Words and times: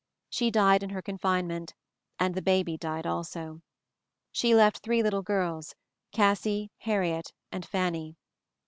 She 0.31 0.49
died 0.49 0.81
in 0.81 0.89
her 0.89 1.01
confinement, 1.03 1.75
and 2.17 2.33
the 2.33 2.41
baby 2.41 2.75
died 2.75 3.05
also. 3.05 3.61
She 4.31 4.55
left 4.55 4.79
three 4.79 5.03
little 5.03 5.21
girls, 5.21 5.75
Cassie, 6.11 6.71
Harriet, 6.79 7.31
and 7.51 7.63
Fanny. 7.63 8.17